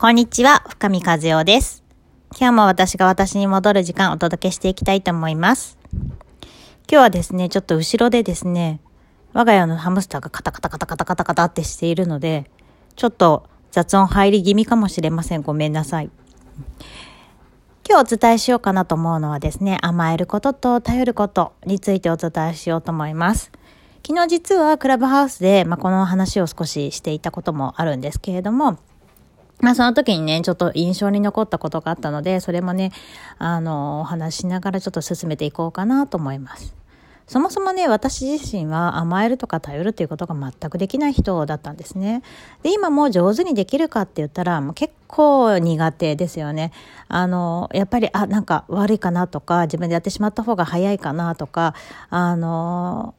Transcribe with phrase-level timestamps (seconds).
[0.00, 1.84] こんにちは、深見和代です。
[2.30, 5.76] 今日も私が私に戻る時間をお届けしていきたいと思います。
[5.92, 6.08] 今
[6.88, 8.80] 日はですね、ちょっと後ろでですね、
[9.34, 12.50] 我が家のハムスターがカタカタカタカタカタカタってしているので、
[12.96, 15.42] ちょっと雑音入り気味かもしれません。
[15.42, 16.08] ごめんなさい。
[17.86, 23.52] 今日お伝えしようかなと思うのはですね、甘えることと頼ることについてお伝えしようと思います。
[24.06, 28.78] 昨日実はクラブハウスで、まあ、この話を少ししていたこともあるんですけれども、
[29.60, 32.92] まあその時にね、ちょっと印象に残ったことがあったので、それもね、
[33.38, 36.80] あの、お話しながらちょっと進めていこうかなと思います。
[37.30, 42.22] そもそもね、私自身は甘えるとか頼るっていうことが全くできない人だったんですね。
[42.64, 46.72] で、今も上手にできるかって言ったら、もう結構苦手ですよね。
[47.06, 51.74] あの、やっぱり、あ、なんか悪いかなとか、自分でやってしまった方が早いかなとか、
[52.08, 53.14] あの、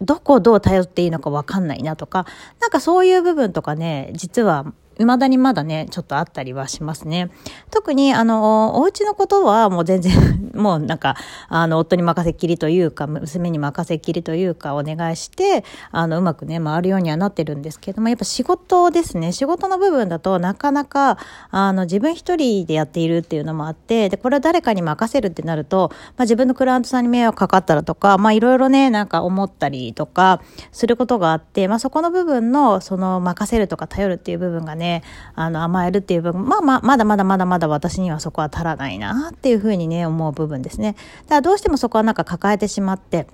[0.00, 2.26] どこをどう頼っていいのかわかんないなとか、
[2.60, 7.30] なんかそういう部分とかね、実は未だにまだね、ちょっとあったりはしますね。
[7.70, 11.16] 特に、あの、お家のことはもう全然 もうなんか、
[11.48, 19.32] あの、夫に任せっきりというか、娘に任せっきりというか、お願いして、あの、うまくね、回るようにはなってるんですけども、やっぱ仕事ですね。
[19.32, 21.18] 仕事の部分だとなかなか、
[21.50, 30.40] あの、自分一人でやっているっていうのもあって、で、これを誰かに任せるってなると、まあ自分のクライアントさんに迷惑かかったらとか、まあいろいろね、なんか思ったりとか、
[30.72, 35.02] することがあって、まあそこの部分の、その任せるとか頼るっていう部分がね、ね、
[35.34, 40.94] あの、甘えるっていう部分、まあまあ、まだまだまだまだ私にはそこは足らないなっていうふうにね、思う部分ですね。
[41.24, 43.26] だからどうしてもそこはなんか抱えてしまって、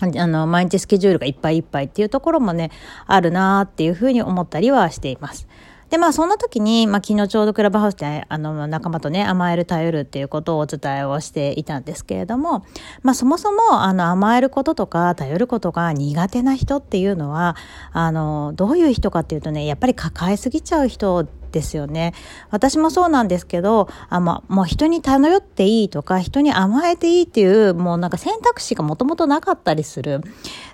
[0.00, 2.70] あの、毎日スケジュールがいっぱいいっぱいっていうところもね、
[3.06, 5.48] あるなっていうふうに思ったりはしています。
[5.90, 12.64] で、まあそんな時に、まあ昨日ちょうどクラブハウスで、あの、仲間とね、甘える頼るっていうことをお伝えをしていたんですけれども、
[13.02, 17.56] まあそもそも、あの、甘えることとか頼ることが苦手な人っていうのは、
[17.92, 21.26] あの、どういう人かっていうとね、やっぱり抱えすぎちゃう人
[21.58, 22.14] ですよね。
[22.50, 30.20] 私もそうなんですけど、あまもう人に頼っていいとか、人に甘えていいっていう、もうなんか選択肢がもともとなかったりする。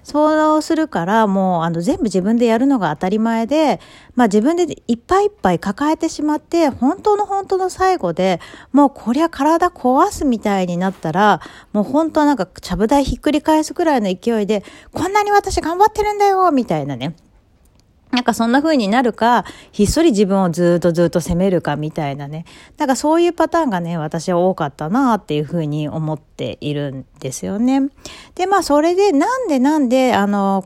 [0.03, 3.81] そうするから、もうあの全部自分でやるのが当たり前で、
[4.15, 8.41] まあ自分でいっぱいいっぱい抱えてしまって、本当の本当の最後で、
[8.72, 11.41] もうこりゃ体壊すみたいになったら、
[11.72, 14.62] もう本当はなんかちゃぶ台ひっくり返すくらいの勢いで、
[14.93, 17.16] こんなに私頑張ってるんだよみたいなね。
[18.15, 22.45] なんかそんな風になるか、ひっそり自分をずっとずっと責めるかみたいなね。
[22.79, 27.83] なんかそういうパターンがね、私は多かったなっていう風に思っているんですよね。
[28.35, 30.65] で、まあそれでなんでなんで、あの、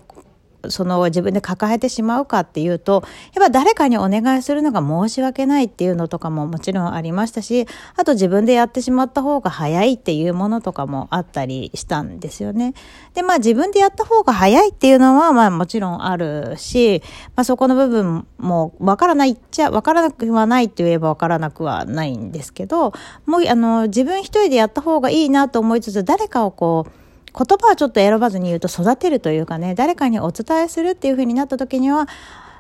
[0.69, 3.05] その自分で抱えてしまうかっていうと、
[3.35, 12.75] やっぱ誰かにお願いするのが申し訳ないっていうのとかももちろんありましたし、あと自分でやってしまった方が早いっていうものとかもあったりしたんですよね。
[13.15, 17.03] で、まあ自分でやった方が早いっていうのはまあもちろんあるし、
[17.37, 22.93] まあそこの部分もわからないっちゃ、わからなくはないって言えばわからなくはないんですけど、
[23.27, 27.08] もうあの自分一人でやった方がいいなと思いつつ、誰かをこう、
[27.39, 32.09] 言葉はちょっと選ばずに言うと育てるというかね、誰かにお伝えするっていう風になった時には、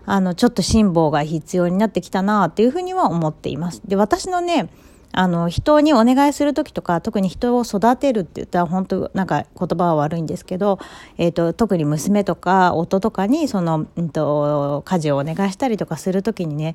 [0.06, 3.82] あの、ちょっと辛抱が必要になってきたなっていうふうには思っています。
[3.84, 4.70] で、私のね、
[5.12, 10.78] あの、人にお願いする時とか、特に人を育てるって言ったら本当なんか言葉は悪いんですけど、
[11.16, 16.74] えっ、ー、と、特に娘とか夫とかにその、うんと、家事をお願いしたりとかする時にね、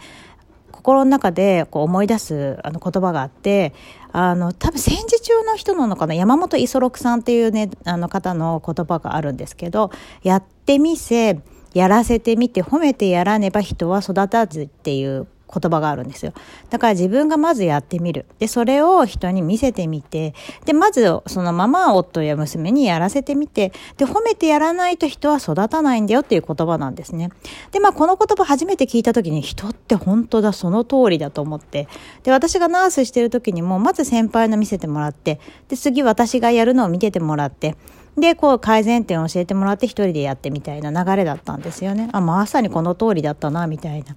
[0.84, 3.74] 心の中でこう思い出すあの言葉があって、
[4.12, 9.92] あの、多分戦時中の人なのかな、山本五十六さんっていうね、あの方の言葉があるんですけど、
[10.24, 11.40] やってみせ、
[11.74, 16.34] やらせてみて褒めてやらねば人は育たずっていう言葉があるんですよ。
[16.70, 18.26] だから自分がまずやってみる。
[18.40, 20.34] で、それを人に見せてみて、
[20.66, 27.30] で、まずそのまま夫や娘にやらせてみて、で、褒めてやらないと人は育たないんだよっていう言葉なんですね。
[27.72, 31.88] で、まあこの言葉初めて聞いた時に人って本当だ、その通りだと思って、
[32.24, 37.76] で、私がナースしてる時にも、まず先輩の見せてもらって、で、次私がやるのを見ててもらって、
[38.18, 42.10] で、こう改善点を教えてもらって一人でやってみたいな流れだったんですよね。
[42.12, 44.16] あ、まさにこの通りだったな、みたいな。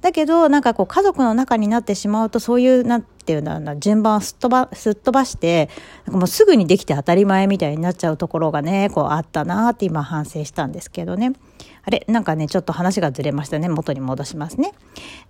[0.00, 5.68] だけどなんかこう家族の中になってしまうとそういうなんていうんだな順番をすっ飛ばすっ飛ばして
[6.04, 11.32] なんかもうすぐにできて当たり前みたいになっちゃうところがねこうあったなって今反省したんですけどね。
[11.82, 12.04] あれ？
[12.08, 13.68] なんかねちょっと話がずれましたね。
[13.68, 14.72] 元に戻しますね。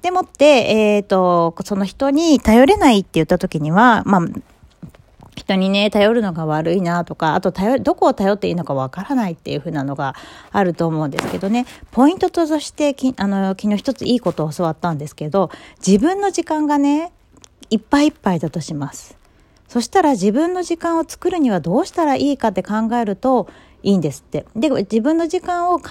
[0.02, 4.22] でもってえ、ー、とその人に頼れないって言った時にはまあ
[5.46, 10.14] 人にね、頼るのが悪いなとか、あと頼、どこを頼っていいのかわからないっていう風なのが
[10.50, 15.50] あると思うんですけどね、ポイントとしてき、あの、昨日一ついいことを教わったんですけど、
[15.86, 17.12] 自分の時間がね、
[17.70, 19.16] いっぱいいっぱいだとします。
[19.68, 23.48] そしたら自分の時間を作るにはどうしたらいいかって考えると
[23.82, 24.46] いいんですって。
[24.56, 25.90] で、自分の時間を考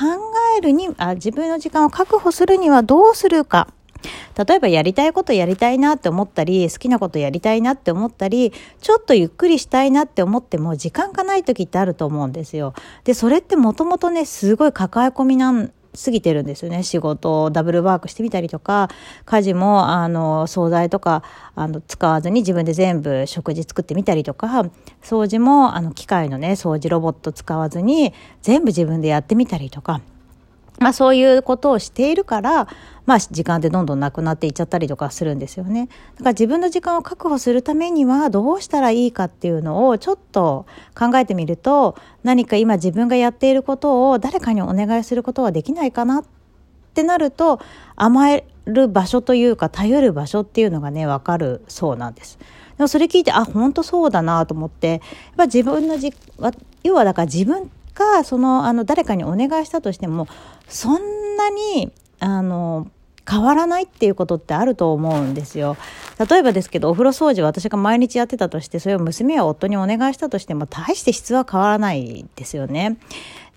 [0.57, 3.69] えるに、あ、自分の時間を確保するにはどうするか。
[4.45, 12.73] 例えばやりたいことやりたいなって思ったり、好きなことやりたいなって思ったり、ちょっとゆっくりしたいなって思っても時間がない時ってあると思うんですよ。
[13.03, 16.83] で、それってもともとね、すごい抱え込みなん過ぎてるんですよね。
[16.83, 18.89] 仕事をダブルワークしてみたりとか、
[19.25, 21.23] 家事も、あの、惣菜とか、
[21.55, 24.69] あの、使わずに自分で全部食事作ってみたりとか、
[25.01, 30.01] 掃除も、あの、機械のね、掃除ロボット使わずに、全部自分でやってみたりとか、
[30.79, 32.67] まあそういうことをしているから、
[33.05, 35.87] まあ時間ってどんどんなくなっていっちゃったりとかするんですよね。
[36.15, 40.65] だから自分の時間を確保するためにはどうしたらいいかっていうのをちょっと
[40.97, 46.23] 考えてみると、何か今自分がやっていることを誰かにお願いすることはできないかなっ
[46.93, 47.59] てなると、
[47.95, 52.39] 甘える場所というか頼る場所っていうのがね、わかるそうなんです。
[52.77, 54.99] でもそれ聞いて、あ、本当そうだなと思って、やっ
[55.37, 56.13] ぱ自分のじ、
[56.83, 60.27] 要はだから自分果そのあの誰かにお願いしたとしても
[60.67, 62.87] そんなにあの
[63.29, 65.77] 変わらないっていうことってあると思うんですよ。
[66.29, 72.97] 例えばですけど、お風呂掃除私が毎日やってたとして、それを娘や夫にお願いしたとしても、大して質は変わらないですよね。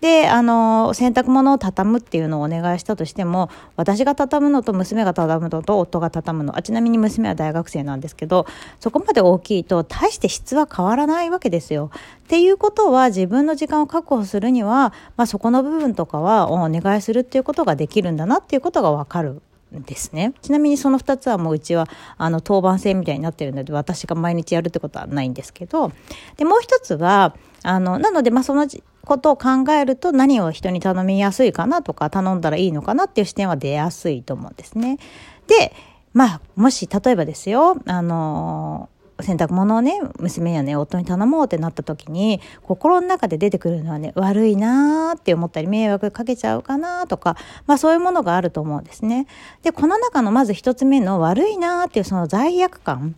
[0.00, 8.47] で、あの、洗濯物を畳むっていうのをお願いしたとしても、私が畳むのと娘が畳むのと夫が畳むの、あちなみに娘は大学生なんですけど、
[8.79, 11.91] そこまで大きいと大して質は変わらないわけですよ。
[11.95, 19.43] っていうことは自分の時間を確保するには、まあ、そこの部分とかはお願いするっていうことができるんだなっていうことがわかる
[19.73, 20.33] ですね。
[20.43, 25.93] ちなみにその2つはもううちはあの当番制みたいになってるので私が毎日やるってことはないんですけど
[26.37, 28.67] でもう一つはあのなのでまあその
[29.05, 34.99] ことを考えると何を人に頼みやすいかなとか頼んだらいいのかなっていう視点は出やすいと思うんですね。
[35.47, 35.73] で
[36.12, 38.89] まあもし例えばですよあの
[39.21, 47.37] 洗濯物をね娘やね夫に頼もうってなった時に心の中で出てくるのはね悪いなーって思ったり迷惑かけちゃうかなとか
[47.67, 49.27] まあそういうものがあると思うんですね。
[49.62, 53.17] でこの中のまず一つ目の悪いなーっていうその罪悪感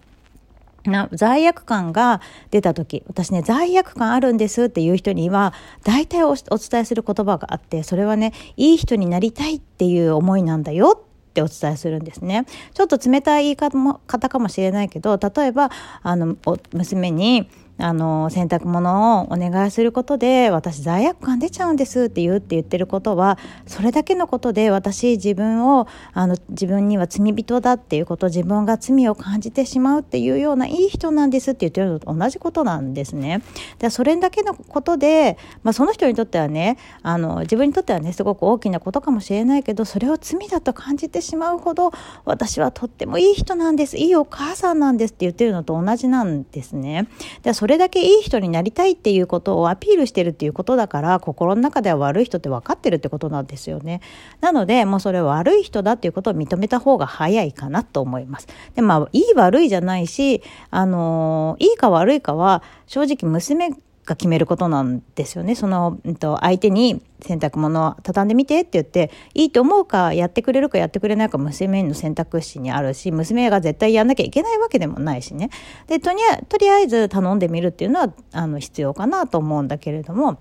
[0.85, 5.53] な罪悪感が出た時私ね罪悪感あるんですっていう人には
[5.85, 10.99] 大体お伝えする言葉があってそれはねいい人になりたいっていう思いなんだよ
[11.31, 12.45] ってお伝えするんですね。
[12.75, 15.71] ちょっと冷たい言い方かもしれないけど例えば
[16.03, 16.37] あの
[16.73, 17.49] 娘に
[17.81, 33.43] あの、洗濯物をお願いすることで、私罪悪感出ちゃうんですって言うって言ってることは、それだけのことで私自分を、あの、自分には罪人だっていうこと、自分が罪を感じてしまうっていうようないい人なんですって言ってるのと同じことなんですね。
[33.79, 41.93] で、それだけのことで、まあその人にとってはね、あの、自分にとってはね、すごく大きなことかもしれないけど、それを罪だと感じてしまうほど、
[42.25, 47.09] 私はとってもいい人なんです、いいお母さんなんですって言ってるのと同じなんですね。
[47.43, 54.01] で、それれだけいい人になりたいっていうことをアピールしてるっていうことだから心の中では悪い人って分かってるってことなんですよね。
[54.41, 58.49] なのでもうそれは悪い人だっていうことを認めた方が早いかなと思います。
[58.75, 63.71] でまあいい悪いじゃないしあのいいか悪いかは正直娘
[64.07, 65.55] が決めることなんですよね。
[65.55, 75.51] その、うん、と相手に洗濯物畳んでみてって言って、いいと思うかやってくれるかやってくれないか娘の選択肢にあるし、娘が絶対やんなきゃいけないわけでもないしね。
[75.87, 80.39] で、とりあとりあえず頼んでみるっていうのは、あの、必要かなと思うんだけれども、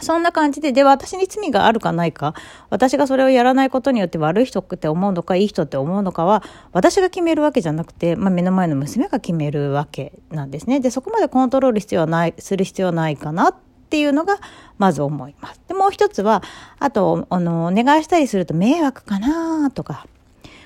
[0.00, 2.34] そんな感じで、で、私に罪があるかないか、
[2.70, 6.42] 私がそれをやらないことによって悪い人って思うのか、いい人って思うのかは、
[6.72, 10.80] 私が決めるわけじゃなくて、まあ、目の前の娘が決めるわけなんですね。
[10.80, 13.54] で、そこまでコントロール必要はない、する必要はないかなっ
[13.88, 14.38] ていうのが、
[14.78, 15.60] まず思います。
[15.68, 16.42] で、もう一つは、
[16.80, 20.06] あと、あの、お願いしたりすると迷惑かなとか、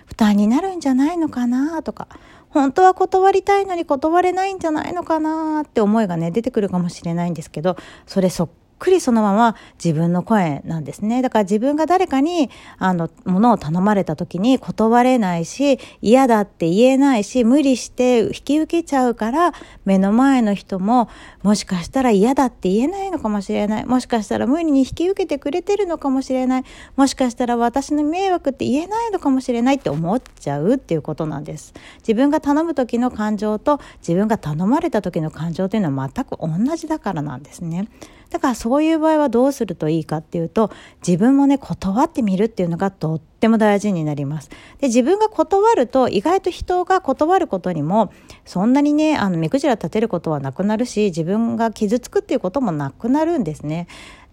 [0.06, 2.08] 負担になるんじゃないのかなとか、
[2.48, 11.22] 本当は断りたいのに断れないんじゃないのかなって思いがね、出てくるかもしれないんですけど、それそっくりそのまま自分の声なんですね。
[11.22, 19.52] だから自分が誰かに、あの、ものを頼まれた時に断れないし、嫌だって言えないし、無理して引き受けちゃうから、
[19.84, 21.08] 目の前の人も、
[21.42, 23.86] もしかしたら嫌だって言えないのかもしれない。
[23.86, 26.64] もしかしたら無理に引き受けてくれてるのかもしれない。
[26.96, 31.74] もしかしたら私の迷惑って言えないのかもしれないって思っちゃうっていうことなんです。
[31.98, 37.88] 自分が頼む時の感情と自分が頼まれた時の感情というのは全く同じだからなんですね。
[38.30, 40.70] だからそういう場合はどうするといいかっていうと
[41.06, 44.50] 自分もね断ってみるっていうのがとっても大事になります。
[44.80, 48.12] で自分が断ると意外と人が断ることにも
[48.44, 53.86] そんなにねあの目くじら立てることはなくなるし自分が傷つくっていうこともなくなるんですね。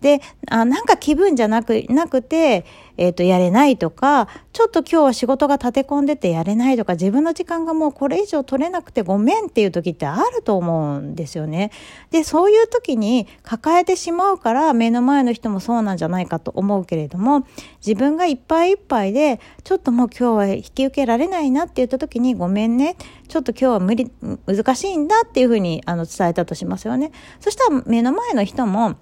[0.06, 0.22] で、
[0.52, 2.64] あなんか気分じゃなく、なくて、
[2.96, 11.72] えっ、ー、と、やれないとか、ちょっと今日は仕事が立て込んでてやれないとか、自分の時間がもうこれ以上取れなくてごめんっていう時ってあると思うんですよね。
[12.12, 17.48] で、そういう時に抱えてしまうから目の前の人もそうなんじゃないかと思うけれども、
[17.86, 22.96] 自分がいっぱいいっぱいで、ちょっともう今日は引き受けられないなって言った時に、ごめんね、
[23.28, 24.12] ちょっと今日は無理、
[24.46, 27.12] 難しいんだっていうふうにあの伝えたとしますよね。
[27.40, 28.96] そしたら目の前の人も、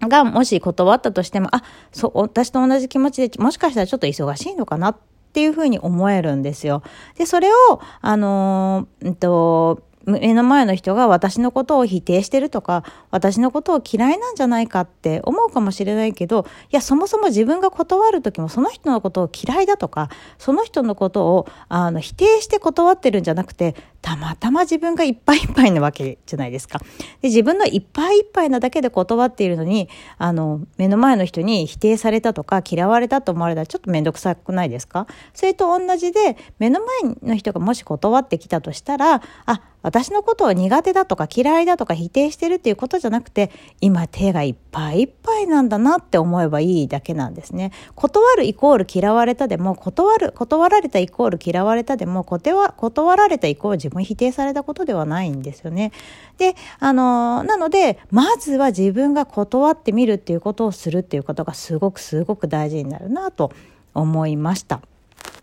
[0.00, 1.62] がもし断ったとしても、あ、
[1.92, 4.96] そう、私と同じ気持ちで、もしかしたらちょっと忙しいのかなっ
[5.32, 6.82] ていうふうに思えるんですよ。
[7.16, 26.78] で、それを、あのー、うんと、目の前の人が私のことを否定してるとか、私のことを嫌いなんじゃないかって思うかもしれないけど、いや、そもそも自分が断る時もその人のことを嫌いだとか、その人のことをあの否定して断ってるんじゃなくて、たまたま自分がいっぱいいっぱいなわけじゃないですか。
[27.20, 29.88] で自分のいっぱいいっぱいなだけで断っているのに、
[30.18, 35.06] あの、目の前の人に否定されたとか嫌われたと思われたらちょっとめんどくさくないですか？
[35.34, 47.72] それと同じで、目の前の人がもし断ってきたとしたら、あ、私のことを苦手だとか嫌いだとか否定してるっていうことじゃなくて、今手がいっぱいいっぱいなんだなって思えばいいだけなんですね。
[47.94, 55.92] 断るイコール嫌われたでも、断る、断られたイコール嫌われたでも、断られたイコール自分否定されたことではないんですよね。
[56.36, 63.52] で、あの、なので、まずは自分が断ってみるっていうことをするっていうことがすごくすごく大事になるなと
[63.94, 64.82] 思いました。